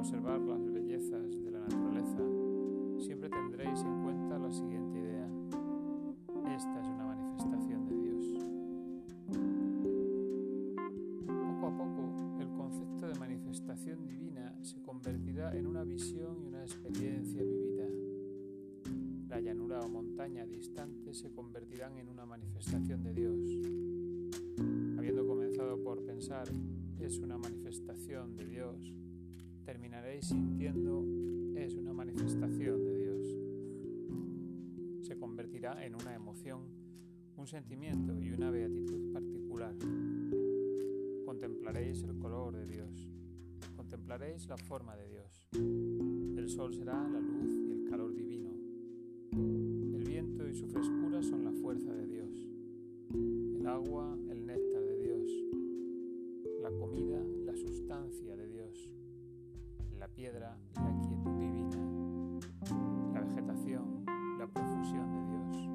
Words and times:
observar 0.00 0.40
las 0.40 0.72
bellezas 0.72 1.44
de 1.44 1.50
la 1.50 1.60
naturaleza, 1.60 2.22
siempre 3.04 3.28
tendréis 3.28 3.82
en 3.82 4.02
cuenta 4.02 4.38
la 4.38 4.50
siguiente 4.50 4.98
idea. 4.98 5.28
Esta 6.56 6.80
es 6.80 6.86
una 6.86 7.04
manifestación 7.04 7.86
de 7.86 7.96
Dios. 7.98 8.24
Poco 11.26 11.66
a 11.66 11.76
poco, 11.76 12.40
el 12.40 12.48
concepto 12.48 13.08
de 13.08 13.14
manifestación 13.18 14.06
divina 14.06 14.56
se 14.62 14.80
convertirá 14.80 15.54
en 15.54 15.66
una 15.66 15.84
visión 15.84 16.40
y 16.42 16.46
una 16.46 16.62
experiencia 16.62 17.42
vivida. 17.42 17.86
La 19.28 19.38
llanura 19.38 19.80
o 19.80 19.88
montaña 19.90 20.46
distante 20.46 21.12
se 21.12 21.30
convertirán 21.30 21.98
en 21.98 22.08
una 22.08 22.24
manifestación 22.24 23.02
de 23.02 23.12
Dios. 23.12 23.38
Habiendo 24.96 25.26
comenzado 25.26 25.78
por 25.84 26.02
pensar 26.06 26.48
es 27.00 27.18
una 27.18 27.36
manifestación 27.36 28.34
de 28.36 28.46
terminaréis 29.80 30.26
sintiendo 30.26 31.06
es 31.56 31.74
una 31.74 31.94
manifestación 31.94 32.84
de 32.84 32.98
Dios. 32.98 33.34
Se 35.06 35.16
convertirá 35.16 35.86
en 35.86 35.94
una 35.94 36.14
emoción, 36.14 36.68
un 37.34 37.46
sentimiento 37.46 38.20
y 38.20 38.30
una 38.30 38.50
beatitud 38.50 39.10
particular. 39.10 39.74
Contemplaréis 41.24 42.02
el 42.02 42.18
color 42.18 42.56
de 42.56 42.66
Dios, 42.66 43.08
contemplaréis 43.74 44.46
la 44.48 44.58
forma 44.58 44.94
de 44.96 45.08
Dios. 45.08 45.48
El 46.36 46.50
sol 46.50 46.74
será 46.74 47.08
la 47.08 47.18
luz 47.18 47.50
y 47.50 47.72
el 47.72 47.88
calor 47.88 48.14
divino. 48.14 48.50
El 49.32 50.04
viento 50.04 50.46
y 50.46 50.54
su 50.54 50.66
frescura 50.66 51.22
son 51.22 51.42
la 51.42 51.52
fuerza 51.52 51.94
de 51.94 52.06
Dios. 52.06 52.46
El 53.58 53.66
agua, 53.66 54.14
el 54.28 54.44
néctar 54.44 54.82
de 54.82 54.98
Dios. 54.98 55.30
La 56.60 56.70
comida, 56.70 57.24
la 57.46 57.56
sustancia 57.56 58.36
de 58.36 58.46
Dios. 58.46 58.99
Piedra, 60.14 60.54
la 60.74 61.00
quietud 61.00 61.32
divina. 61.38 61.76
La 63.14 63.20
vegetación, 63.20 64.04
la 64.38 64.46
profusión 64.46 65.12
de 65.12 65.20
Dios. 65.30 65.68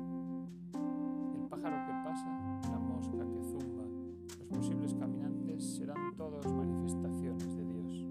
El 1.35 1.47
pájaro 1.49 1.77
que 1.85 1.93
pasa, 2.03 2.29
la 2.71 2.79
mosca 2.79 3.17
que 3.17 3.43
zumba, 3.43 3.85
los 4.37 4.47
posibles 4.47 4.93
caminantes 4.93 5.75
serán 5.77 6.15
todos 6.15 6.45
manifestaciones 6.53 7.55
de 7.55 7.65
Dios. 7.65 8.05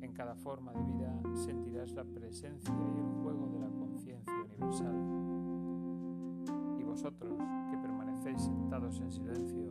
En 0.00 0.12
cada 0.12 0.34
forma 0.34 0.72
de 0.72 0.82
vida 0.84 1.20
sentirás 1.34 1.92
la 1.92 2.04
presencia 2.04 2.74
y 2.74 2.98
el 2.98 3.22
juego 3.22 3.48
de 3.48 3.58
la 3.58 3.68
conciencia 3.68 4.34
universal. 4.44 4.96
Y 6.78 6.84
vosotros, 6.84 7.38
que 7.70 7.76
permanecéis 7.78 8.42
sentados 8.42 9.00
en 9.00 9.12
silencio, 9.12 9.70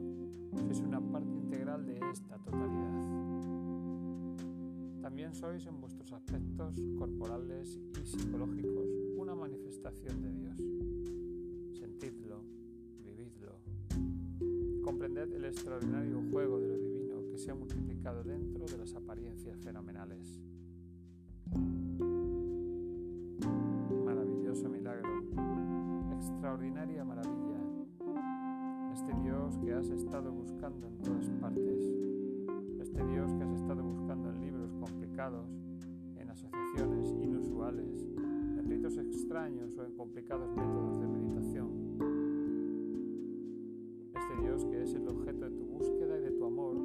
sois 0.56 0.80
una 0.82 1.02
parte 1.02 1.36
integral 1.36 1.86
de 1.86 2.00
esta 2.12 2.38
totalidad. 2.38 3.55
También 5.06 5.36
sois 5.36 5.64
en 5.68 5.80
vuestros 5.80 6.12
aspectos 6.14 6.82
corporales 6.98 7.80
y 8.02 8.06
psicológicos 8.08 8.90
una 9.16 9.36
manifestación 9.36 10.20
de 10.24 10.34
Dios. 10.34 10.58
Sentidlo, 11.80 12.42
vividlo. 13.04 13.60
Comprended 14.84 15.32
el 15.32 15.46
extraordinario 15.46 16.24
juego 16.32 16.60
de 16.60 16.70
lo 16.70 16.78
divino 16.80 17.24
que 17.30 17.38
se 17.38 17.52
ha 17.52 17.54
multiplicado 17.54 18.24
dentro 18.24 18.66
de 18.66 18.80
las 18.80 18.96
apariencias 18.96 19.60
fenomenales. 19.60 20.42
Maravilloso 24.06 24.70
milagro, 24.70 25.22
extraordinaria 26.18 27.06
maravilla. 27.06 27.60
Este 28.92 29.14
Dios 29.22 29.56
que 29.60 29.72
has 29.72 29.88
estado 29.92 30.32
buscando 30.32 30.88
en 30.88 30.98
todas 30.98 31.30
partes, 31.30 32.05
en 35.34 36.30
asociaciones 36.30 37.10
inusuales, 37.20 38.06
en 38.16 38.70
ritos 38.70 38.98
extraños 38.98 39.76
o 39.76 39.84
en 39.84 39.96
complicados 39.96 40.56
métodos 40.56 41.00
de 41.00 41.08
meditación. 41.08 41.70
Este 44.14 44.42
Dios 44.44 44.66
que 44.66 44.84
es 44.84 44.94
el 44.94 45.08
objeto 45.08 45.46
de 45.46 45.52
tu 45.52 45.66
búsqueda 45.66 46.20
y 46.20 46.22
de 46.22 46.32
tu 46.32 46.46
amor, 46.46 46.76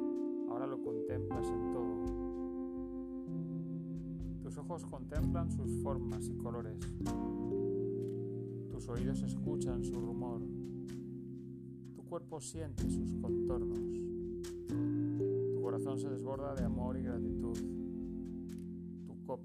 ahora 0.49 0.65
lo 0.65 0.81
contemplas 0.81 1.47
en 1.47 1.71
todo. 1.71 2.31
Tus 4.41 4.57
ojos 4.57 4.85
contemplan 4.87 5.51
sus 5.51 5.77
formas 5.83 6.27
y 6.27 6.35
colores. 6.35 6.79
Tus 8.71 8.89
oídos 8.89 9.21
escuchan 9.21 9.83
su 9.83 10.01
rumor. 10.01 10.41
Tu 11.93 12.03
cuerpo 12.03 12.41
siente 12.41 12.89
sus 12.89 13.13
contornos. 13.21 13.79
Tu 14.67 15.61
corazón 15.61 15.99
se 15.99 16.09
desborda 16.09 16.55
de 16.55 16.65
amor 16.65 16.97
y 16.97 17.03
gratitud. 17.03 17.30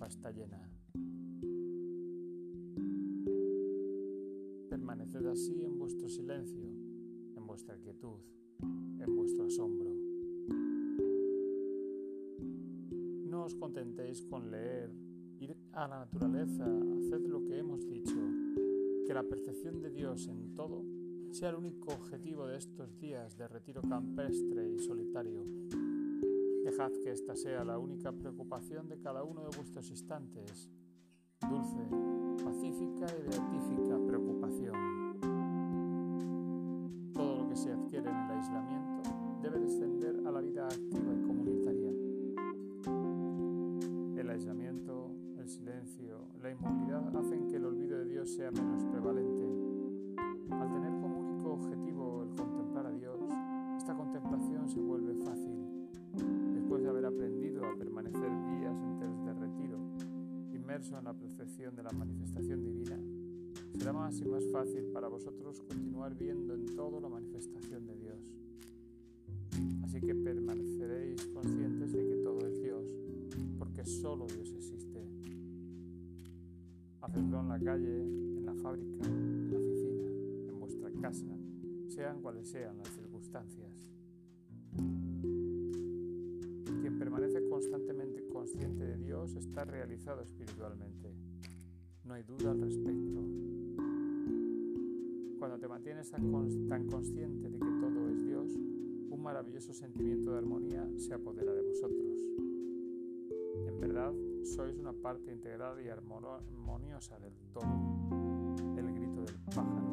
Está 0.05 0.31
llena. 0.31 0.61
Permaneced 4.69 5.27
así 5.27 5.65
en 5.65 5.79
vuestro 5.79 6.09
silencio, 6.09 6.63
en 7.37 7.47
vuestra 7.47 7.77
quietud, 7.77 8.21
en 8.61 9.17
vuestro 9.17 9.47
asombro. 9.47 9.91
No 13.29 13.45
os 13.47 13.55
contentéis 13.57 14.23
con 14.23 14.51
leer, 14.51 14.93
ir 15.41 15.57
a 15.73 15.89
la 15.89 15.99
naturaleza, 16.01 16.65
haced 16.65 17.27
lo 17.27 17.45
que 17.45 17.59
hemos 17.59 17.89
dicho, 17.89 18.15
que 19.07 19.15
la 19.15 19.25
percepción 19.25 19.81
de 19.81 19.91
Dios 19.91 20.29
en 20.29 20.55
todo 20.55 20.85
sea 21.33 21.51
el 21.51 21.57
único 21.57 21.93
objetivo 21.93 22.47
de 22.47 22.59
estos 22.59 22.97
días 23.01 23.37
de 23.37 23.49
retiro 23.49 23.83
campestre 23.83 24.71
y 24.71 24.79
solitario. 24.79 25.43
Dejad 26.77 26.93
que 27.03 27.11
esta 27.11 27.35
sea 27.35 27.65
la 27.65 27.79
única 27.79 28.13
preocupación 28.13 28.87
de 28.87 28.99
cada 28.99 29.25
uno 29.25 29.41
de 29.41 29.57
vuestros 29.57 29.89
instantes, 29.89 30.71
dulce, 31.49 31.89
pacífica 32.45 33.07
y 33.19 33.23
beatífica 33.23 33.99
preocupación. 34.07 34.75
Todo 37.15 37.39
lo 37.39 37.49
que 37.49 37.57
se 37.57 37.73
adquiere 37.73 38.11
en 38.11 38.17
el 38.17 38.31
aislamiento 38.31 39.11
debe 39.41 39.59
descender 39.61 40.21
a 40.27 40.31
la 40.31 40.43
vida 40.43 40.67
activa 40.67 41.15
y 41.15 41.23
comunitaria. 41.27 41.93
El 44.21 44.29
aislamiento, 44.29 45.15
el 45.39 45.49
silencio, 45.49 46.29
la 46.43 46.51
inmovilidad 46.51 47.17
hacen 47.17 47.49
que 47.49 47.57
el 47.57 47.65
olvido 47.65 47.97
de 48.01 48.05
Dios 48.05 48.29
sea 48.35 48.51
menos 48.51 48.85
será 63.87 63.99
más 64.01 64.21
y 64.21 64.25
más 64.25 64.45
fácil 64.49 64.85
para 64.87 65.07
vosotros 65.07 65.61
continuar 65.61 66.13
viendo 66.17 66.55
en 66.55 66.75
todo 66.75 66.99
la 66.99 67.09
manifestación 67.09 67.87
de 67.87 67.97
Dios. 67.97 68.19
Así 69.85 70.01
que 70.01 70.13
permaneceréis 70.13 71.25
conscientes 71.27 71.93
de 71.93 72.05
que 72.05 72.17
todo 72.17 72.45
es 72.49 72.61
Dios, 72.61 72.85
porque 73.61 73.85
solo 73.85 74.27
Dios 74.27 74.51
existe. 74.51 75.07
Hacedlo 77.01 77.39
en 77.39 77.49
la 77.49 77.61
calle, 77.61 78.03
en 78.03 78.45
la 78.45 78.55
fábrica, 78.55 79.07
en 79.07 79.53
la 79.53 79.59
oficina, 79.61 80.03
en 80.49 80.59
vuestra 80.59 80.91
casa, 81.01 81.39
sean 81.87 82.21
cuales 82.23 82.49
sean 82.49 82.79
las 82.79 82.89
circunstancias. 82.89 83.71
Quien 86.81 86.99
permanece 86.99 87.49
constantemente 87.49 88.27
consciente 88.27 88.85
de 88.85 88.97
Dios 88.97 89.37
está 89.37 89.65
realizado 89.65 90.23
espiritualmente. 90.23 91.15
No 92.03 92.15
hay 92.15 92.25
duda 92.25 92.51
al 92.51 92.61
respecto. 92.61 93.66
Cuando 95.39 95.59
te 95.59 95.69
mantienes 95.69 96.11
tan, 96.11 96.31
cons 96.31 96.67
tan 96.69 96.87
consciente 96.87 97.51
de 97.51 97.59
que 97.59 97.71
todo 97.81 98.09
es 98.09 98.25
Dios, 98.25 98.53
un 99.11 99.23
maravilloso 99.23 99.75
sentimiento 99.75 100.33
de 100.33 100.39
armonía 100.39 100.89
se 100.97 101.13
apodera 101.13 101.53
de 101.53 101.63
vosotros. 101.63 102.21
En 103.67 103.79
verdad, 103.79 104.15
sois 104.45 104.79
una 104.79 104.95
parte 104.95 105.33
integral 105.33 105.85
y 105.85 105.89
armoniosa 105.89 107.19
del 107.19 107.35
todo. 107.53 107.67
El 108.79 108.95
grito 108.95 109.23
del 109.23 109.35
pájaro, 109.55 109.86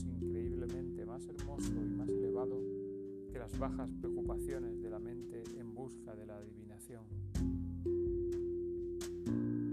es 0.00 0.06
increíblemente 0.06 1.04
más 1.04 1.26
hermoso 1.28 1.72
y 1.72 1.90
más 1.90 2.08
elevado 2.08 2.56
que 3.30 3.38
las 3.38 3.58
bajas 3.58 3.90
preocupaciones 4.00 4.80
de 4.80 4.90
la 4.90 4.98
mente 4.98 5.42
en 5.58 5.74
busca 5.74 6.14
de 6.14 6.26
la 6.26 6.38
adivinación. 6.38 7.04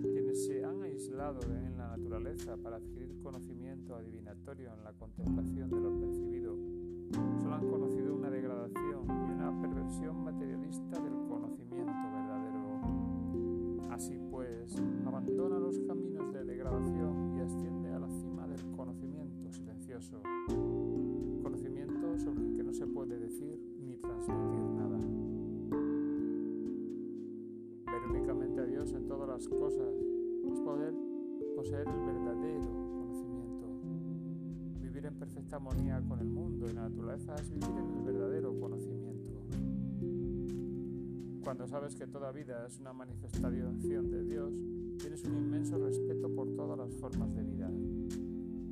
Quienes 0.01 0.45
se 0.45 0.65
han 0.65 0.81
aislado 0.81 1.41
en 1.44 1.77
la 1.77 1.95
naturaleza 1.95 2.57
para 2.57 2.77
adquirir 2.77 3.18
conocimiento 3.21 3.95
adivinatorio 3.95 4.74
en 4.74 4.83
la 4.83 4.94
contemplación 4.94 5.69
de 5.69 5.79
lo 5.79 5.97
percibido, 5.97 6.57
solo 7.41 7.56
han 7.56 7.69
conocido 7.69 8.15
una 8.15 8.29
degradación 8.29 9.06
y 9.07 9.31
una 9.33 9.62
perversión 9.62 10.24
materialista 10.24 11.00
del 11.00 11.26
Perfecta 35.47 35.69
armonía 35.69 36.03
con 36.05 36.19
el 36.19 36.27
mundo 36.27 36.69
y 36.69 36.73
la 36.73 36.89
naturaleza 36.89 37.33
es 37.35 37.49
vivir 37.49 37.69
en 37.69 37.97
el 37.99 38.03
verdadero 38.03 38.59
conocimiento. 38.59 39.31
Cuando 41.41 41.65
sabes 41.67 41.95
que 41.95 42.05
toda 42.05 42.33
vida 42.33 42.67
es 42.67 42.77
una 42.79 42.91
manifestación 42.91 44.11
de 44.11 44.25
Dios, 44.25 44.53
tienes 44.97 45.23
un 45.23 45.38
inmenso 45.38 45.77
respeto 45.77 46.29
por 46.35 46.53
todas 46.53 46.77
las 46.77 46.94
formas 46.97 47.33
de 47.33 47.44
vida. 47.44 47.71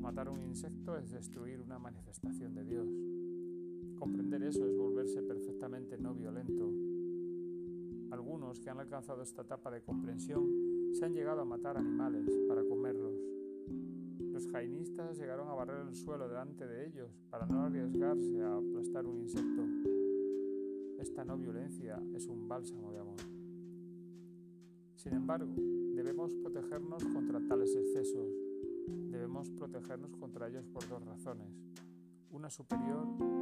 Matar 0.01 0.27
un 0.27 0.41
insecto 0.41 0.97
es 0.97 1.11
destruir 1.11 1.61
una 1.61 1.79
manifestación 1.79 2.53
de 2.53 2.65
Dios. 2.65 2.89
Comprender 3.97 4.43
eso 4.43 4.67
es 4.67 4.75
volverse 4.75 5.21
perfectamente 5.21 5.97
no 5.97 6.13
violento. 6.13 6.69
Algunos 8.11 8.59
que 8.59 8.69
han 8.69 8.81
alcanzado 8.81 9.23
esta 9.23 9.43
etapa 9.43 9.71
de 9.71 9.81
comprensión 9.81 10.91
se 10.93 11.05
han 11.05 11.13
llegado 11.13 11.39
a 11.39 11.45
matar 11.45 11.77
animales 11.77 12.27
jainistas 14.55 15.17
llegaron 15.17 15.49
a 15.49 15.53
barrer 15.53 15.85
el 15.85 15.93
suelo 15.93 16.29
delante 16.29 16.65
de 16.65 16.87
ellos 16.87 17.11
para 17.29 17.45
no 17.45 17.63
arriesgarse 17.63 18.41
a 18.41 18.55
aplastar 18.55 19.05
un 19.05 19.19
insecto. 19.19 19.63
Esta 20.97 21.25
no 21.25 21.37
violencia 21.37 22.01
es 22.15 22.25
un 22.27 22.47
bálsamo 22.47 22.93
de 22.93 22.99
amor. 22.99 23.17
Sin 24.95 25.13
embargo, 25.13 25.53
debemos 25.93 26.33
protegernos 26.35 27.03
contra 27.03 27.45
tales 27.49 27.75
excesos. 27.75 28.31
Debemos 29.11 29.49
protegernos 29.49 30.15
contra 30.15 30.47
ellos 30.47 30.65
por 30.67 30.87
dos 30.87 31.03
razones 31.03 31.49
una 32.31 32.49
superior 32.49 33.34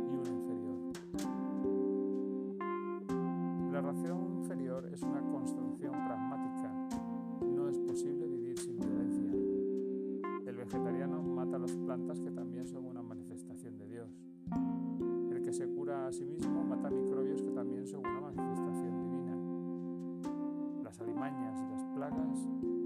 y 21.31 21.71
las 21.71 21.83
plagas 21.95 22.37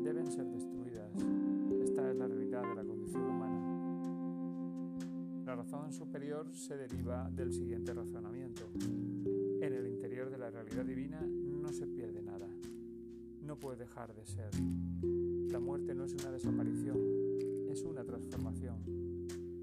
deben 0.04 0.28
ser 0.32 0.46
destruidas. 0.52 1.12
Esta 1.82 2.12
es 2.12 2.16
la 2.16 2.28
realidad 2.28 2.62
de 2.62 2.76
la 2.76 2.84
condición 2.84 3.24
humana. 3.24 3.64
La 5.44 5.56
razón 5.56 5.92
superior 5.92 6.54
se 6.54 6.78
deriva 6.78 7.32
del 7.32 7.52
siguiente 7.52 7.96
razonamiento. 7.96 8.70
En 8.76 9.74
el 9.74 9.88
interior 9.88 10.30
de 10.30 10.38
la 10.38 10.52
realidad 10.52 10.86
divina 10.86 11.20
no 11.22 11.74
se 11.74 11.88
pierde 11.88 12.22
nada. 12.22 12.48
No 13.42 13.58
puede 13.58 13.78
dejar 13.78 14.14
de 14.14 14.26
ser. 14.28 14.52
La 15.50 15.60
muerte 15.60 15.96
no 15.96 16.04
es 16.04 16.14
una 16.14 16.30
desaparición, 16.30 16.98
es 17.72 17.82
una 17.82 18.04
transformación. 18.04 18.84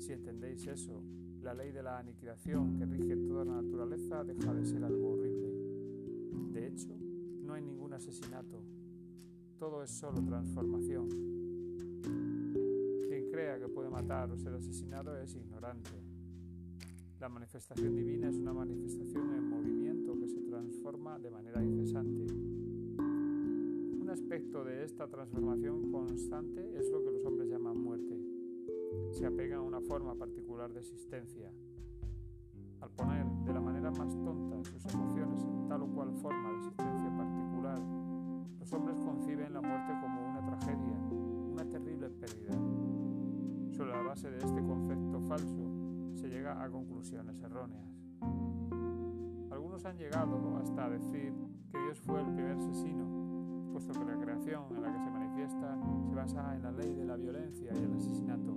Si 0.00 0.12
entendéis 0.12 0.66
eso, 0.66 1.00
la 1.42 1.54
ley 1.54 1.70
de 1.70 1.82
la 1.82 1.98
aniquilación 1.98 2.76
que 2.76 2.86
rige 2.86 3.16
toda 3.18 3.44
la 3.44 3.62
naturaleza 3.62 4.24
deja 4.24 4.52
de 4.52 4.64
ser 4.66 4.82
algo 4.82 5.12
horrible. 5.12 5.43
No 7.54 7.58
hay 7.58 7.62
ningún 7.62 7.92
asesinato. 7.92 8.64
Todo 9.60 9.84
es 9.84 9.90
solo 9.92 10.20
transformación 10.24 11.34
crea 13.34 13.58
que 13.58 13.68
puede 13.68 13.90
matar 13.90 14.30
o 14.30 14.36
ser 14.36 14.54
asesinado 14.54 15.16
es 15.18 15.34
ignorante. 15.34 15.90
La 17.18 17.28
manifestación 17.28 17.96
divina 17.96 18.28
es 18.28 18.36
una 18.38 18.52
manifestación 18.52 19.34
en 19.34 19.50
movimiento 19.50 20.16
que 20.18 20.28
se 20.28 20.40
transforma 20.40 21.18
de 21.18 21.30
manera 21.30 21.60
incesante. 21.60 22.32
Un 22.32 24.08
aspecto 24.08 24.62
de 24.62 24.84
esta 24.84 25.08
transformación 25.08 25.90
constante 25.90 26.78
es 26.78 26.88
lo 26.90 27.02
que 27.02 27.10
los 27.10 27.24
hombres 27.24 27.48
llaman 27.48 27.76
muerte. 27.76 28.16
Se 29.10 29.26
apegan 29.26 29.58
a 29.58 29.62
una 29.62 29.80
forma 29.80 30.14
particular 30.14 30.72
de 30.72 30.78
existencia. 30.78 31.52
Al 32.80 32.90
poner 32.90 33.26
de 33.46 33.52
la 33.52 33.60
manera 33.60 33.90
más 33.90 34.14
tonta 34.22 34.62
sus 34.62 34.84
emociones 34.94 35.42
en 35.42 35.66
tal 35.66 35.82
o 35.82 35.86
cual 35.88 36.12
forma 36.22 36.50
de 36.50 36.58
existencia 36.58 37.16
particular, 37.16 37.33
los 38.64 38.72
hombres 38.72 38.96
conciben 38.98 39.52
la 39.52 39.60
muerte 39.60 39.92
como 40.00 40.26
una 40.26 40.42
tragedia, 40.46 40.96
una 41.52 41.68
terrible 41.68 42.08
pérdida 42.08 42.54
sobre 43.70 43.90
la 43.90 44.00
base 44.00 44.30
de 44.30 44.38
este 44.38 44.62
concepto 44.62 45.20
falso 45.20 45.70
se 46.14 46.28
llega 46.28 46.62
a 46.62 46.70
conclusiones 46.70 47.38
erróneas. 47.42 47.84
Algunos 49.50 49.84
han 49.84 49.98
llegado 49.98 50.56
hasta 50.56 50.88
decir 50.88 51.34
que 51.72 51.78
Dios 51.78 52.00
fue 52.00 52.20
el 52.22 52.26
primer 52.32 52.52
asesino, 52.52 53.70
puesto 53.70 53.92
que 53.92 54.04
la 54.06 54.18
creación 54.18 54.64
en 54.74 54.82
la 54.82 54.92
que 54.94 54.98
se 54.98 55.10
manifiesta 55.10 55.78
se 56.08 56.14
basa 56.14 56.56
en 56.56 56.62
la 56.62 56.72
ley 56.72 56.94
de 56.94 57.04
la 57.04 57.16
violencia 57.16 57.70
y 57.70 57.84
el 57.84 57.92
asesinato. 57.92 58.56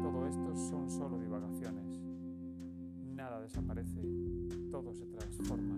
Todo 0.00 0.26
esto 0.26 0.56
son 0.56 0.88
solo 0.88 1.18
divagaciones. 1.18 2.00
Nada 3.04 3.38
desaparece, 3.38 4.00
todo 4.70 4.94
se 4.94 5.04
transforma. 5.08 5.76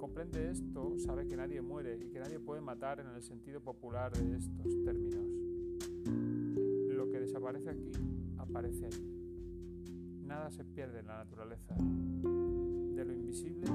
Comprende 0.00 0.50
esto 0.50 0.98
sabe 0.98 1.26
que 1.26 1.36
nadie 1.36 1.60
muere 1.60 1.96
y 1.96 2.08
que 2.08 2.18
nadie 2.18 2.40
puede 2.40 2.62
matar 2.62 3.00
en 3.00 3.08
el 3.08 3.22
sentido 3.22 3.60
popular 3.60 4.10
de 4.12 4.38
estos 4.38 4.82
términos 4.84 5.40
desaparece 7.30 7.70
aquí, 7.70 7.92
aparece 8.38 8.86
allí. 8.86 9.06
Nada 10.22 10.50
se 10.50 10.64
pierde 10.64 11.00
en 11.00 11.06
la 11.06 11.18
naturaleza. 11.18 11.74
De 11.76 13.04
lo 13.04 13.12
invisible 13.12 13.66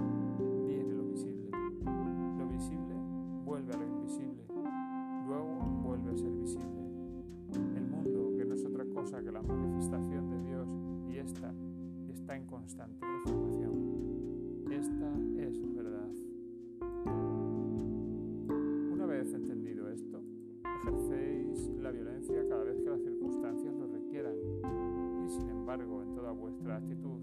embargo 25.75 26.03
en 26.03 26.15
toda 26.15 26.31
vuestra 26.31 26.77
actitud 26.77 27.19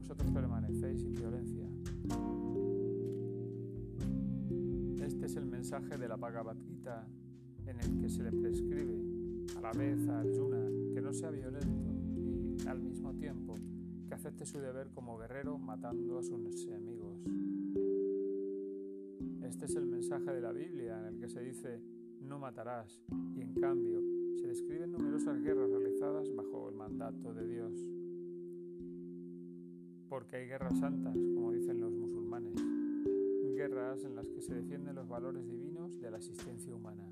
vosotros 0.00 0.30
permanecéis 0.32 1.00
sin 1.00 1.14
violencia. 1.14 1.64
Este 5.04 5.26
es 5.26 5.36
el 5.36 5.46
mensaje 5.46 5.96
de 5.96 6.08
la 6.08 6.16
Bhagavad 6.16 6.56
Gita 6.66 7.06
en 7.66 7.80
el 7.80 8.00
que 8.00 8.08
se 8.08 8.24
le 8.24 8.32
prescribe 8.32 9.00
a 9.56 9.60
la 9.60 9.72
vez 9.72 10.08
a 10.08 10.20
Arjuna 10.20 10.58
que 10.92 11.00
no 11.00 11.12
sea 11.12 11.30
violento 11.30 11.92
y 12.64 12.66
al 12.66 12.80
mismo 12.80 13.14
tiempo 13.14 13.54
que 14.08 14.14
acepte 14.14 14.44
su 14.44 14.58
deber 14.58 14.90
como 14.90 15.16
guerrero 15.16 15.56
matando 15.56 16.18
a 16.18 16.24
sus 16.24 16.66
enemigos. 16.66 17.20
Este 19.42 19.66
es 19.66 19.76
el 19.76 19.86
mensaje 19.86 20.32
de 20.32 20.40
la 20.40 20.52
Biblia 20.52 20.98
en 20.98 21.14
el 21.14 21.18
que 21.20 21.28
se 21.28 21.40
dice 21.42 21.80
no 22.20 22.40
matarás, 22.40 23.04
y 23.36 23.40
en 23.40 23.54
cambio 23.54 24.00
se 24.36 24.48
describen 24.48 24.90
numerosas 24.90 25.40
guerras 25.40 25.70
realizadas 26.06 26.34
bajo 26.34 26.68
el 26.68 26.76
mandato 26.76 27.34
de 27.34 27.46
Dios. 27.46 27.72
Porque 30.08 30.36
hay 30.36 30.46
guerras 30.46 30.78
santas, 30.78 31.16
como 31.34 31.52
dicen 31.52 31.80
los 31.80 31.92
musulmanes, 31.92 32.54
guerras 33.56 34.04
en 34.04 34.14
las 34.14 34.28
que 34.28 34.40
se 34.40 34.54
defienden 34.54 34.94
los 34.94 35.08
valores 35.08 35.48
divinos 35.48 35.98
de 36.00 36.10
la 36.10 36.18
existencia 36.18 36.74
humana. 36.74 37.04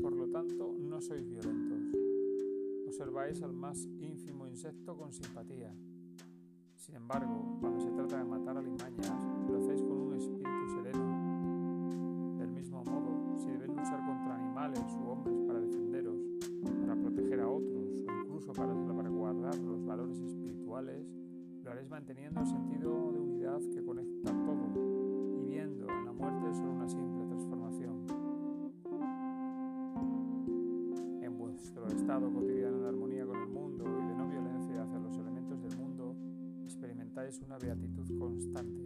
Por 0.00 0.12
lo 0.12 0.28
tanto, 0.28 0.74
no 0.78 1.00
sois 1.00 1.28
violentos. 1.28 1.82
observáis 2.86 3.42
al 3.42 3.52
más 3.52 3.86
ínfimo 4.00 4.46
insecto 4.46 4.96
con 4.96 5.12
simpatía. 5.12 5.74
Sin 6.76 6.94
embargo, 6.94 7.58
cuando 7.60 7.80
se 7.80 7.90
trata 7.90 8.18
de 8.18 8.24
matar 8.24 8.56
alimañas, 8.56 9.26
lo 9.48 9.58
hacéis 9.58 9.82
con 9.82 9.98
un 9.98 10.14
espíritu 10.14 10.68
sereno. 10.70 12.38
Del 12.38 12.50
mismo 12.50 12.82
modo, 12.84 13.38
si 13.38 13.50
debéis 13.50 13.70
luchar 13.76 14.06
contra 14.06 14.36
animales 14.36 14.96
u 15.04 15.10
hombres 15.10 15.37
haréis 21.70 21.88
manteniendo 21.88 22.40
el 22.40 22.46
sentido 22.46 23.12
de 23.12 23.20
unidad 23.20 23.60
que 23.60 23.84
conecta 23.84 24.32
todo 24.44 25.36
y 25.36 25.44
viendo 25.44 25.86
en 25.88 26.04
la 26.06 26.12
muerte 26.12 26.54
solo 26.54 26.72
una 26.72 26.88
simple 26.88 27.26
transformación. 27.26 28.06
En 31.22 31.38
vuestro 31.38 31.86
estado 31.88 32.32
cotidiano 32.32 32.80
de 32.80 32.88
armonía 32.88 33.26
con 33.26 33.36
el 33.36 33.48
mundo 33.48 33.84
y 33.84 34.08
de 34.08 34.14
no 34.14 34.28
violencia 34.28 34.82
hacia 34.82 34.98
los 34.98 35.16
elementos 35.18 35.62
del 35.62 35.76
mundo, 35.76 36.16
experimentáis 36.64 37.40
una 37.40 37.58
beatitud 37.58 38.18
constante. 38.18 38.82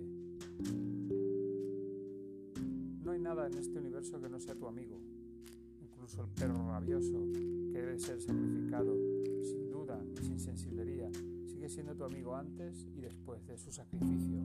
No 3.05 3.13
hay 3.13 3.21
nada 3.21 3.47
en 3.47 3.59
este 3.59 3.79
universo 3.79 4.21
que 4.21 4.29
no 4.29 4.41
sea 4.41 4.55
tu 4.55 4.67
amigo, 4.67 4.99
incluso 5.81 6.23
el 6.23 6.31
perro 6.31 6.67
rabioso 6.69 7.29
que 7.73 7.79
debe 7.79 7.99
ser 7.99 8.21
sacrificado, 8.21 8.97
sin 9.45 9.71
duda 9.71 10.03
y 10.15 10.25
sin 10.25 10.57
sigue 10.57 10.72
siendo 11.73 11.97
tu 11.97 12.05
amigo 12.05 12.37
antes 12.37 12.87
y 12.95 13.01
después 13.01 13.47
de 13.47 13.57
su 13.57 13.73
sacrificio. 13.73 14.43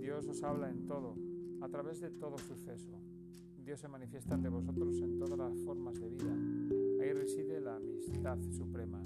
Dios 0.00 0.26
os 0.26 0.42
habla 0.42 0.70
en 0.70 0.86
todo, 0.86 1.14
a 1.60 1.68
través 1.68 2.00
de 2.00 2.10
todo 2.10 2.38
suceso. 2.38 2.98
Dios 3.62 3.80
se 3.80 3.88
manifiesta 3.88 4.34
ante 4.34 4.48
vosotros 4.48 4.98
en 5.02 5.18
todas 5.18 5.38
las 5.38 5.58
formas 5.60 6.00
de 6.00 6.08
vida. 6.08 6.34
Ahí 7.02 7.12
reside 7.12 7.60
la 7.60 7.76
amistad 7.76 8.38
suprema. 8.50 9.04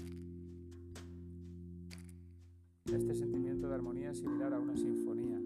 Este 2.85 3.13
sentimiento 3.13 3.67
de 3.67 3.75
armonía 3.75 4.11
es 4.11 4.19
similar 4.19 4.53
a 4.53 4.59
una 4.59 4.77
sinfonía. 4.77 5.41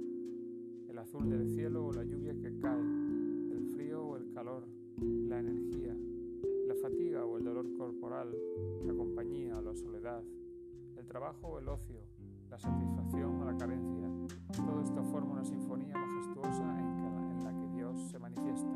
El 0.88 0.98
azul 1.00 1.28
del 1.30 1.50
cielo 1.50 1.88
o 1.88 1.94
la 1.94 2.04
lluvia 2.04 2.36
que 2.36 2.60
cae, 2.60 2.80
el 2.80 3.72
frío 3.74 4.06
o 4.06 4.18
el 4.18 4.32
calor, 4.34 4.68
la 5.02 5.40
energía, 5.40 5.96
fatiga 6.90 7.26
o 7.26 7.38
el 7.38 7.44
dolor 7.44 7.66
corporal, 7.78 8.36
la 8.86 8.94
compañía 8.94 9.58
o 9.58 9.62
la 9.62 9.76
soledad, 9.76 10.24
el 10.98 11.06
trabajo 11.06 11.48
o 11.48 11.60
el 11.60 11.68
ocio, 11.68 12.02
la 12.50 12.58
satisfacción 12.58 13.42
o 13.42 13.46
la 13.46 13.58
carencia. 13.58 14.10
Todo 14.56 14.82
esto 14.82 15.04
forma 15.06 15.34
una 15.34 15.46
sinfonía 15.46 15.94
majestuosa 15.94 16.80
en, 16.80 17.44
la, 17.44 17.52
que 17.54 17.68
Dios 17.76 18.00
se 18.10 18.20
manifiesta. 18.20 18.72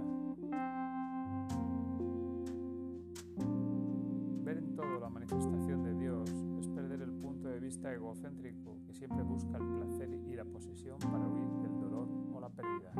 Ver 4.44 4.58
en 4.58 4.76
todo 4.76 5.00
la 5.00 5.10
manifestación 5.10 5.84
de 5.84 5.94
Dios 5.96 6.30
es 6.60 6.68
perder 6.68 7.02
el 7.02 7.14
punto 7.14 7.48
de 7.48 7.60
vista 7.60 7.94
egocéntrico 7.94 8.78
que 8.86 8.94
siempre 8.94 9.24
busca 9.24 9.58
el 9.58 9.68
placer 9.76 10.10
y 10.28 10.36
la 10.36 10.46
posesión 10.46 11.00
para 11.00 11.28
huir 11.28 11.50
del 11.62 11.80
dolor 11.80 12.08
o 12.34 12.40
la 12.40 12.50
pérdida. 12.50 12.94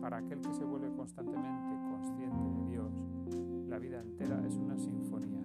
Para 0.00 0.18
aquel 0.18 0.40
que 0.42 0.52
se 0.52 0.64
vuelve 0.64 0.94
constantemente 0.94 1.74
consciente 1.90 2.50
de 2.60 2.70
Dios, 2.70 2.92
la 3.74 3.80
vida 3.80 4.00
entera 4.00 4.40
es 4.46 4.54
una 4.54 4.78
sinfonía. 4.78 5.42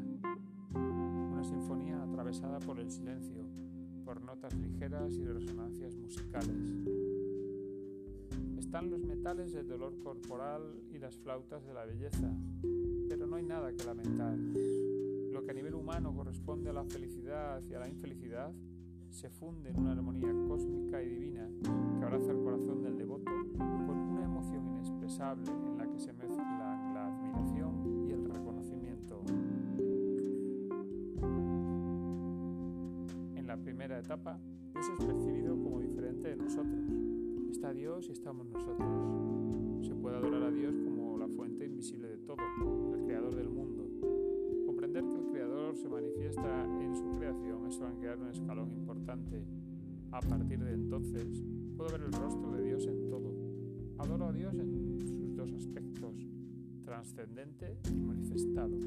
Una 0.76 1.44
sinfonía 1.44 2.04
atravesada 2.04 2.60
por 2.60 2.80
el 2.80 2.92
silencio, 2.92 3.44
por 4.06 4.22
notas 4.22 4.54
ligeras 4.54 5.14
y 5.14 5.26
resonancias 5.26 5.96
musicales. 5.96 6.56
Están 8.60 8.92
los 8.92 9.04
metales 9.04 9.52
del 9.52 9.68
dolor 9.68 9.98
corporal 10.04 10.62
y 10.92 11.00
las 11.00 11.18
flautas 11.18 11.66
de 11.66 11.74
la 11.74 11.86
belleza, 11.86 12.32
pero 13.10 13.26
no 13.26 13.38
hay 13.38 13.46
nada 13.46 13.74
que 13.74 13.84
lamentar. 13.84 14.38
Lo 14.38 15.44
que 15.44 15.50
a 15.50 15.56
nivel 15.56 15.74
humano 15.74 16.14
corresponde 16.16 16.70
a 16.70 16.74
la 16.74 16.84
felicidad 16.84 17.64
y 17.68 17.74
a 17.74 17.80
la 17.80 17.88
infelicidad 17.88 18.52
se 19.10 19.32
funde 19.32 19.72
en 19.72 19.80
una 19.80 19.94
armonía 19.94 20.32
cósmica 20.48 21.02
y 21.02 21.10
divina 21.10 21.50
que 21.98 22.06
abraza 22.06 22.32
el 22.32 22.44
corazón 22.44 22.84
del 22.84 22.96
devoto 22.96 23.32
con 23.58 23.98
una 23.98 24.24
emoción 24.24 24.68
inexpresable 24.68 25.50
en 25.50 25.78
la 25.80 25.88
que 25.90 26.00
se 26.00 26.14
mezclan 26.14 26.69
etapa, 34.00 34.40
Dios 34.74 34.86
es 34.98 35.06
percibido 35.06 35.62
como 35.62 35.80
diferente 35.80 36.30
de 36.30 36.36
nosotros. 36.38 36.86
Está 37.52 37.74
Dios 37.74 38.08
y 38.08 38.12
estamos 38.12 38.48
nosotros. 38.48 39.86
Se 39.86 39.94
puede 39.96 40.18
adorar 40.18 40.44
a 40.44 40.52
Dios 40.52 40.76
como 40.84 41.18
la 41.18 41.28
fuente 41.28 41.66
invisible 41.66 42.08
de 42.08 42.18
todo, 42.18 42.38
el 42.96 43.04
creador 43.06 43.36
del 43.36 43.50
mundo. 43.50 43.88
Comprender 44.66 45.04
que 45.06 45.16
el 45.16 45.28
creador 45.32 45.76
se 45.76 45.90
manifiesta 45.90 46.66
en 46.82 46.96
su 46.96 47.10
creación 47.18 47.66
es 47.68 47.78
franquear 47.78 48.18
un 48.20 48.30
escalón 48.30 48.72
importante. 48.72 49.44
A 50.12 50.22
partir 50.22 50.64
de 50.64 50.74
entonces, 50.74 51.44
puedo 51.76 51.92
ver 51.92 52.02
el 52.02 52.12
rostro 52.14 52.52
de 52.54 52.64
Dios 52.64 52.88
en 52.88 53.08
todo. 53.10 53.34
Adoro 53.98 54.26
a 54.28 54.32
Dios 54.32 54.58
en 54.58 54.72
sus 54.72 55.36
dos 55.36 55.52
aspectos, 55.54 56.16
trascendente 56.84 57.78
y 57.92 58.00
manifestado. 58.00 58.78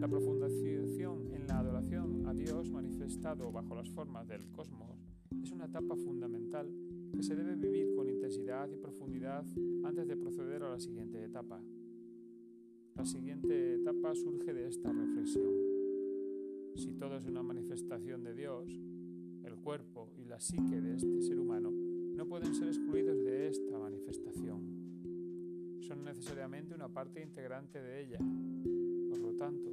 La 0.00 0.08
profundización 0.08 1.32
en 1.32 1.46
la 1.46 1.60
adoración 1.60 2.26
a 2.26 2.34
Dios 2.34 2.70
manifestado 2.70 3.50
bajo 3.50 3.74
las 3.74 3.88
formas 3.90 4.28
del 4.28 4.50
cosmos 4.52 4.94
es 5.42 5.50
una 5.50 5.66
etapa 5.66 5.96
fundamental 5.96 6.70
que 7.14 7.22
se 7.22 7.34
debe 7.34 7.54
vivir 7.54 7.94
con 7.94 8.08
intensidad 8.08 8.68
y 8.70 8.76
profundidad 8.76 9.44
antes 9.84 10.06
de 10.06 10.16
proceder 10.16 10.62
a 10.62 10.70
la 10.70 10.80
siguiente 10.80 11.22
etapa. 11.24 11.60
La 12.94 13.04
siguiente 13.04 13.74
etapa 13.74 14.14
surge 14.14 14.52
de 14.52 14.68
esta 14.68 14.92
reflexión. 14.92 15.52
Si 16.76 16.92
todo 16.94 17.16
es 17.16 17.26
una 17.26 17.42
manifestación 17.42 18.24
de 18.24 18.34
Dios, 18.34 18.68
el 19.44 19.56
cuerpo 19.56 20.10
y 20.16 20.24
la 20.24 20.40
psique 20.40 20.80
de 20.80 20.96
este 20.96 21.22
ser 21.22 21.38
humano 21.38 21.70
no 21.70 22.26
pueden 22.26 22.54
ser 22.54 22.68
excluidos 22.68 23.22
de 23.24 23.48
esta 23.48 23.78
manifestación. 23.78 25.80
Son 25.80 26.04
necesariamente 26.04 26.74
una 26.74 26.88
parte 26.88 27.20
integrante 27.20 27.82
de 27.82 28.02
ella. 28.02 28.18
Tanto, 29.44 29.68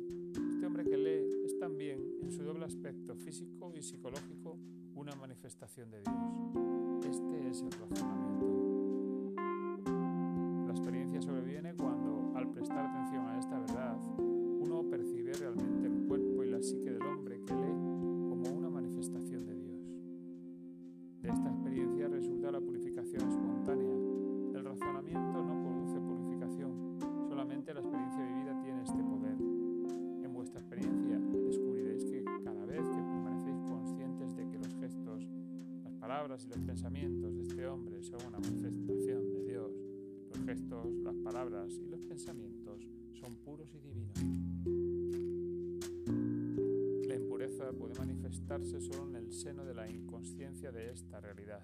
este 0.52 0.66
hombre 0.66 0.84
que 0.84 0.98
lee 0.98 1.46
es 1.46 1.58
también, 1.58 1.98
en 2.22 2.30
su 2.30 2.44
doble 2.44 2.66
aspecto 2.66 3.16
físico 3.16 3.72
y 3.74 3.82
psicológico, 3.82 4.58
una 4.96 5.16
manifestación 5.16 5.90
de 5.92 6.02
Dios. 6.02 7.10
Este 7.10 7.48
es 7.48 7.62
el 7.62 7.72
razonamiento. 7.72 9.34
La 10.68 10.72
experiencia 10.72 11.22
sobreviene 11.22 11.74
cuando, 11.74 11.91
La 47.08 47.16
impureza 47.16 47.72
puede 47.72 47.94
manifestarse 47.96 48.80
solo 48.82 49.10
en 49.10 49.16
el 49.16 49.32
seno 49.32 49.66
de 49.66 49.74
la 49.74 49.90
inconsciencia 49.90 50.72
de 50.72 50.92
esta 50.92 51.20
realidad, 51.20 51.62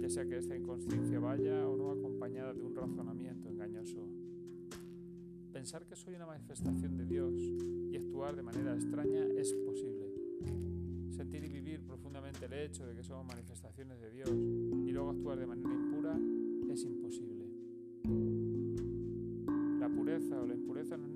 ya 0.00 0.08
sea 0.08 0.26
que 0.26 0.38
esta 0.38 0.56
inconsciencia 0.56 1.18
vaya 1.18 1.68
o 1.68 1.76
no 1.76 1.90
acompañada 1.90 2.52
de 2.52 2.62
un 2.62 2.74
razonamiento 2.74 3.48
engañoso. 3.48 4.06
Pensar 5.52 5.86
que 5.86 5.96
soy 5.96 6.14
una 6.14 6.26
manifestación 6.26 6.96
de 6.96 7.06
Dios 7.06 7.32
y 7.92 7.96
actuar 7.96 8.34
de 8.36 8.42
manera 8.42 8.74
extraña 8.74 9.24
es 9.36 9.52
posible. 9.52 10.12
Sentir 11.10 11.44
y 11.44 11.48
vivir 11.48 11.80
profundamente 11.82 12.46
el 12.46 12.52
hecho 12.54 12.84
de 12.86 12.94
que 12.94 13.04
somos 13.04 13.24
manifestaciones 13.24 14.00
de 14.00 14.10
Dios 14.10 14.30
y 14.30 14.90
luego 14.90 15.10
actuar 15.10 15.38
de 15.38 15.46
manera 15.46 15.72
impura 15.72 16.18
es 16.72 16.84
imposible. 16.84 18.43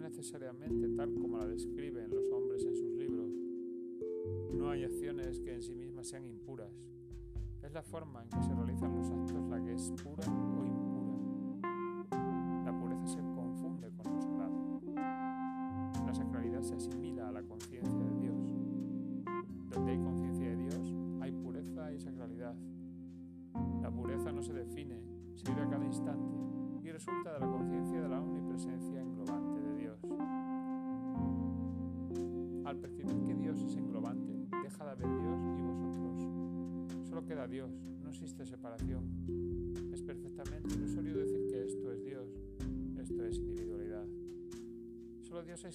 Necesariamente 0.09 0.89
tal 0.97 1.13
como 1.13 1.37
la 1.37 1.47
describen 1.47 2.09
los 2.11 2.31
hombres 2.33 2.65
en 2.65 2.75
sus 2.75 2.91
libros. 2.97 3.31
No 4.55 4.71
hay 4.71 4.85
acciones 4.85 5.39
que 5.41 5.53
en 5.53 5.63
sí 5.63 5.75
mismas 5.75 6.09
sean 6.09 6.25
impuras. 6.25 6.73
Es 7.63 7.73
la 7.73 7.83
forma 7.83 8.23
en 8.23 8.31
que 8.31 8.43
se 8.43 8.55
realizan 8.55 8.97
los 8.97 9.11
actos 9.11 9.49
la 9.51 9.63
que 9.63 9.75
es 9.75 9.93
pura 10.03 10.27
o 10.27 10.65
impura. 10.65 10.88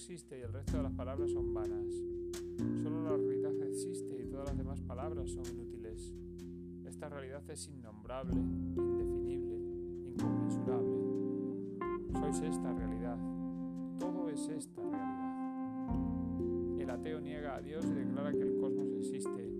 Existe 0.04 0.38
y 0.38 0.42
el 0.42 0.52
resto 0.52 0.76
de 0.76 0.82
las 0.82 0.92
palabras 0.92 1.30
son 1.30 1.54
vanas. 1.54 1.86
Solo 2.82 3.04
la 3.04 3.16
realidad 3.16 3.54
existe 3.62 4.22
y 4.22 4.26
todas 4.26 4.48
las 4.48 4.58
demás 4.58 4.82
palabras 4.82 5.30
son 5.30 5.44
inútiles. 5.46 6.12
Esta 6.84 7.08
realidad 7.08 7.42
es 7.48 7.70
innombrable, 7.70 8.34
indefinible, 8.36 9.56
inconmensurable. 10.04 10.98
Sois 12.20 12.38
esta 12.38 12.70
realidad. 12.74 13.16
Todo 13.98 14.28
es 14.28 14.46
esta 14.46 14.82
realidad. 14.82 15.94
El 16.80 16.90
ateo 16.90 17.20
niega 17.20 17.56
a 17.56 17.62
Dios 17.62 17.86
y 17.86 17.94
declara 17.94 18.30
que 18.32 18.42
el 18.42 18.58
cosmos 18.58 18.92
existe. 18.98 19.50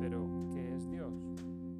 Pero, 0.00 0.48
¿qué 0.54 0.74
es 0.74 0.90
Dios? 0.90 1.14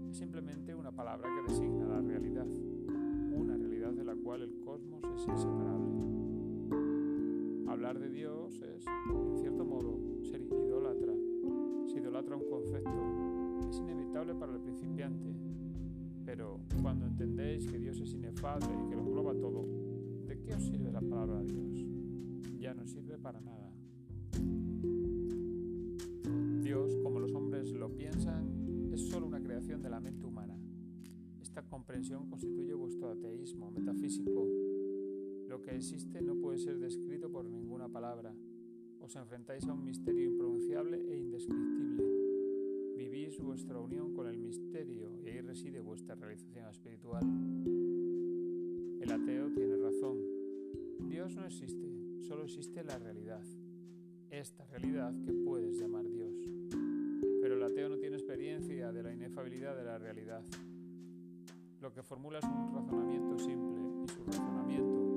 Es 0.09 0.19
simplemente 0.19 0.73
una 0.73 0.93
palabra 0.93 1.28
que 1.35 1.52
designa 1.52 1.85
la 1.85 2.00
realidad, 2.00 2.47
una 2.47 3.57
realidad 3.57 3.90
de 3.90 4.05
la 4.05 4.14
cual 4.14 4.43
el 4.43 4.61
cosmos 4.61 5.02
es 5.17 5.26
inseparable. 5.26 5.68
Hablar 7.88 8.07
de 8.07 8.14
Dios 8.14 8.61
es, 8.61 8.85
en 8.87 9.38
cierto 9.38 9.64
modo, 9.64 9.99
ser 10.23 10.42
idólatra. 10.42 11.14
Se 11.87 11.97
idolatra 11.97 12.37
un 12.37 12.47
concepto. 12.47 13.66
Es 13.66 13.78
inevitable 13.78 14.35
para 14.35 14.52
el 14.52 14.61
principiante. 14.61 15.35
Pero 16.26 16.61
cuando 16.83 17.07
entendéis 17.07 17.66
que 17.66 17.78
Dios 17.78 17.99
es 18.00 18.12
inefable 18.12 18.66
y 18.66 18.90
que 18.90 18.95
lo 18.95 19.00
engloba 19.04 19.35
todo, 19.35 19.64
¿de 20.26 20.38
qué 20.38 20.54
os 20.54 20.64
sirve 20.64 20.92
la 20.92 21.00
palabra 21.00 21.42
Dios? 21.42 21.87
Ya 22.59 22.75
no 22.75 22.87
sirve 22.87 23.16
para 23.16 23.40
nada. 23.40 23.73
Dios, 26.61 26.95
como 27.02 27.21
los 27.21 27.33
hombres 27.33 27.73
lo 27.73 27.88
piensan, 27.97 28.90
es 28.92 29.09
solo 29.09 29.26
una 29.28 29.40
creación 29.40 29.80
de 29.80 29.88
la 29.88 29.99
mente 29.99 30.26
humana. 30.26 30.59
Esta 31.40 31.62
comprensión 31.62 32.28
constituye 32.28 32.75
vuestro 32.75 33.12
ateísmo 33.12 33.71
metafísico. 33.71 34.58
Lo 35.59 35.65
que 35.65 35.75
existe 35.75 36.23
no 36.23 36.37
puede 36.37 36.57
ser 36.57 36.79
descrito 36.79 37.29
por 37.33 37.45
ninguna 37.45 37.88
palabra. 37.88 38.33
Os 39.00 39.17
enfrentáis 39.17 39.67
a 39.67 39.73
un 39.73 39.85
misterio 39.85 40.31
impronunciable 40.31 40.99
e 40.99 41.19
indescriptible. 41.19 42.05
Vivís 42.97 43.41
vuestra 43.41 43.81
unión 43.81 44.15
con 44.15 44.29
el 44.29 44.38
misterio 44.38 45.19
y 45.21 45.31
ahí 45.31 45.41
reside 45.41 45.81
vuestra 45.81 46.15
realización 46.15 46.69
espiritual. 46.69 47.25
El 49.00 49.11
ateo 49.11 49.50
tiene 49.53 49.79
razón. 49.79 50.19
Dios 51.09 51.35
no 51.35 51.45
existe, 51.45 52.21
solo 52.21 52.45
existe 52.45 52.85
la 52.85 52.97
realidad. 52.97 53.43
Esta 54.31 54.65
realidad 54.67 55.12
que 55.25 55.33
puedes 55.33 55.77
llamar 55.81 56.09
Dios. 56.09 56.37
Pero 57.43 57.57
el 57.57 57.62
ateo 57.65 57.88
no 57.88 57.99
tiene 57.99 58.15
experiencia 58.15 58.93
de 58.93 59.03
la 59.03 59.12
inefabilidad 59.12 59.77
de 59.77 59.85
la 59.85 59.99
realidad. 59.99 60.45
Lo 61.81 61.93
que 61.93 62.05
formula 62.05 62.38
es 62.38 62.45
un 62.45 62.73
razonamiento 62.73 63.37
simple 63.41 64.05
y 64.05 64.09
su 64.09 64.23
razonamiento, 64.25 65.08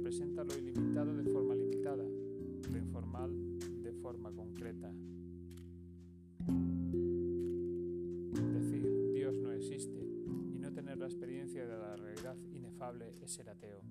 Representa 0.00 0.42
lo 0.42 0.56
ilimitado 0.56 1.14
de 1.14 1.30
forma 1.30 1.54
limitada, 1.54 2.02
lo 2.02 2.78
informal 2.78 3.30
de 3.82 3.92
forma 3.92 4.32
concreta. 4.32 4.90
Decir 8.54 9.12
Dios 9.12 9.36
no 9.36 9.52
existe 9.52 10.00
y 10.54 10.58
no 10.58 10.72
tener 10.72 10.96
la 10.96 11.04
experiencia 11.04 11.66
de 11.66 11.76
la 11.76 11.96
realidad 11.96 12.34
inefable 12.50 13.12
es 13.20 13.30
ser 13.30 13.50
ateo. 13.50 13.82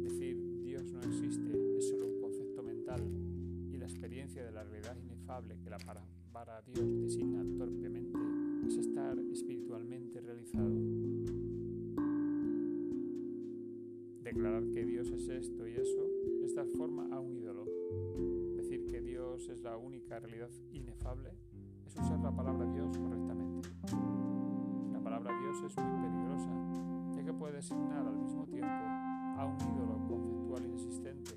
Decir 0.00 0.62
Dios 0.62 0.90
no 0.90 1.02
existe 1.02 1.52
es 1.76 1.86
solo 1.86 2.06
un 2.06 2.22
concepto 2.22 2.62
mental 2.62 3.02
y 3.70 3.76
la 3.76 3.84
experiencia 3.84 4.42
de 4.42 4.52
la 4.52 4.64
realidad 4.64 4.96
inefable 4.96 5.58
que 5.62 5.68
la 5.68 5.76
para, 5.80 6.02
para 6.32 6.62
Dios 6.62 6.98
designa 7.02 7.44
torpemente 7.58 7.83
eso 15.76 16.06
es 16.44 16.54
dar 16.54 16.66
forma 16.66 17.08
a 17.14 17.20
un 17.20 17.36
ídolo. 17.36 17.64
Decir 18.56 18.86
que 18.86 19.00
Dios 19.00 19.48
es 19.48 19.62
la 19.62 19.76
única 19.76 20.18
realidad 20.20 20.50
inefable 20.72 21.30
es 21.86 21.96
usar 21.96 22.18
la 22.20 22.30
palabra 22.30 22.66
Dios 22.72 22.96
correctamente. 22.96 23.68
La 24.92 25.00
palabra 25.00 25.38
Dios 25.40 25.62
es 25.64 25.76
muy 25.76 26.08
peligrosa, 26.08 26.50
ya 27.14 27.24
que 27.24 27.32
puede 27.32 27.56
designar 27.56 28.06
al 28.06 28.16
mismo 28.16 28.46
tiempo 28.46 28.68
a 28.68 29.46
un 29.46 29.56
ídolo 29.60 30.06
conceptual 30.08 30.64
inexistente, 30.64 31.32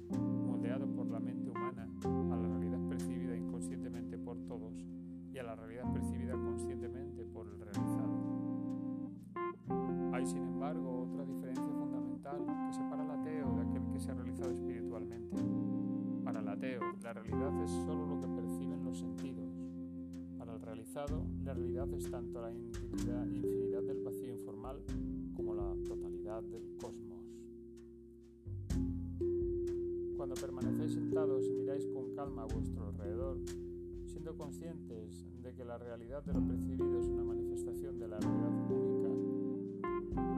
moldeado 0.45 0.88
por 0.88 1.08
la 1.08 1.19
mente 1.19 1.50
humana, 1.50 1.88
a 2.04 2.36
la 2.36 2.47
realidad 2.47 2.80
percibida 2.88 3.36
inconscientemente 3.36 4.17
por 4.17 4.38
todos 4.47 4.86
y 5.32 5.38
a 5.38 5.43
la 5.43 5.56
realidad 5.56 5.91
percibida 5.93 6.34
conscientemente 6.34 7.26
por 7.26 7.47
el 7.47 7.60
realizado. 7.60 7.76
Realidad 17.27 17.63
es 17.63 17.71
solo 17.71 18.05
lo 18.05 18.21
que 18.21 18.27
perciben 18.27 18.83
los 18.85 18.99
sentidos. 18.99 19.53
Para 20.37 20.53
el 20.53 20.61
realizado, 20.61 21.25
la 21.43 21.53
realidad 21.53 21.93
es 21.93 22.09
tanto 22.09 22.41
la 22.41 22.53
infinidad, 22.53 23.25
del 23.83 24.01
vacío 24.03 24.31
informal 24.31 24.81
como 25.35 25.53
la 25.53 25.75
totalidad 25.87 26.41
del 26.43 26.77
cosmos. 26.77 27.25
Cuando 30.15 30.35
permanecéis 30.35 30.93
sentados 30.93 31.45
y 31.47 31.53
miráis 31.53 31.85
con 31.87 32.15
calma 32.15 32.43
a 32.43 32.45
vuestro 32.45 32.87
alrededor, 32.87 33.37
siendo 34.05 34.35
conscientes 34.35 35.25
de 35.41 35.53
que 35.53 35.63
la 35.63 35.77
realidad 35.77 36.23
de 36.23 36.33
lo 36.33 36.45
percibido 36.45 36.99
es 36.99 37.07
una 37.07 37.23
manifestación 37.23 37.99
de 37.99 38.07
la 38.07 38.19
realidad 38.19 38.71
única, 38.71 39.09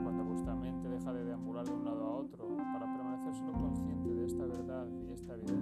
cuando 0.02 0.24
vuestra 0.24 0.54
mente 0.54 0.88
deja 0.88 1.12
de 1.12 1.24
deambular 1.24 1.64
de 1.64 1.72
un 1.72 1.84
lado 1.84 2.04
a 2.04 2.16
otro 2.16 2.56
para 2.72 2.92
permanecer 2.94 3.34
solo 3.34 3.52
consciente 3.52 4.08
de 4.14 4.26
esta 4.26 4.44
verdad 4.44 4.88
y 5.08 5.12
esta 5.12 5.34
evidencia, 5.34 5.59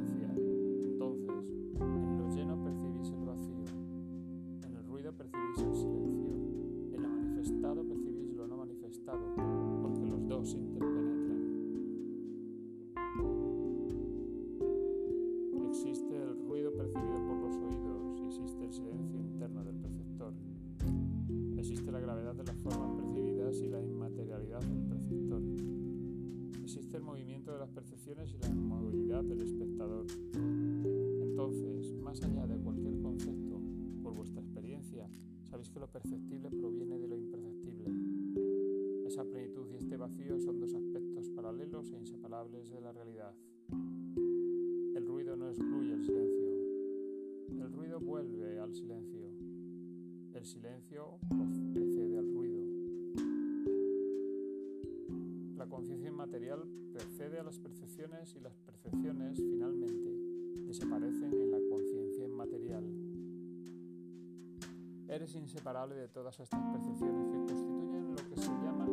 más 32.08 32.22
allá 32.22 32.46
de 32.46 32.56
cualquier 32.56 32.98
concepto, 33.02 33.60
por 34.02 34.14
vuestra 34.14 34.40
experiencia, 34.40 35.06
sabéis 35.44 35.68
que 35.68 35.78
lo 35.78 35.88
perceptible 35.88 36.48
proviene 36.48 36.98
de 36.98 37.06
lo 37.06 37.18
imperceptible. 37.18 37.84
Esa 39.06 39.24
plenitud 39.24 39.68
y 39.70 39.76
este 39.76 39.98
vacío 39.98 40.40
son 40.40 40.58
dos 40.58 40.72
aspectos 40.72 41.28
paralelos 41.28 41.92
e 41.92 41.98
inseparables 41.98 42.70
de 42.70 42.80
la 42.80 42.92
realidad. 42.92 43.34
El 44.96 45.06
ruido 45.06 45.36
no 45.36 45.50
excluye 45.50 45.92
el 45.92 46.02
silencio. 46.02 46.46
El 47.62 47.72
ruido 47.74 48.00
vuelve 48.00 48.58
al 48.58 48.72
silencio. 48.72 49.28
El 50.32 50.46
silencio 50.46 51.18
precede 51.74 52.16
al 52.16 52.32
ruido. 52.32 52.64
La 55.58 55.66
conciencia 55.66 56.08
inmaterial 56.08 56.66
precede 56.90 57.38
a 57.38 57.42
las 57.42 57.58
percepciones 57.58 58.34
y 58.34 58.40
las 58.40 58.56
percepciones 58.56 59.36
finalmente 59.36 60.08
desaparecen 60.68 61.32
en 61.32 61.50
la 61.50 61.58
conciencia 61.60 61.77
Eres 65.08 65.34
inseparable 65.34 65.94
de 65.94 66.08
todas 66.08 66.38
estas 66.38 66.60
percepciones 66.72 67.26
que 67.28 67.38
constituyen 67.38 68.10
lo 68.10 68.28
que 68.28 68.36
se 68.36 68.50
llama 68.62 68.86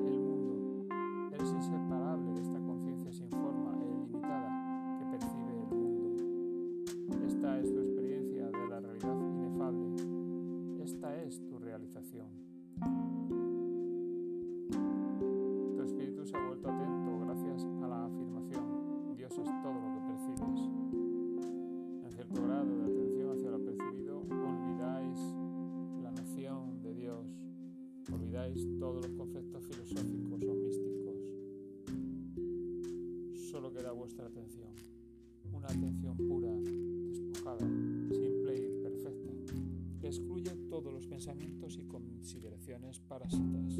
parásitas. 43.07 43.77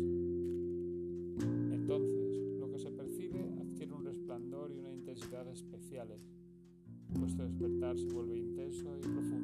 Entonces, 1.72 2.38
lo 2.60 2.70
que 2.72 2.78
se 2.80 2.92
percibe 2.92 3.52
adquiere 3.60 3.94
un 3.94 4.06
resplandor 4.06 4.72
y 4.72 4.78
una 4.78 4.92
intensidad 4.92 5.48
especiales. 5.50 6.22
Vuestro 7.10 7.46
despertar 7.46 7.98
se 7.98 8.08
vuelve 8.08 8.38
intenso 8.38 8.96
y 8.98 9.02
profundo. 9.02 9.35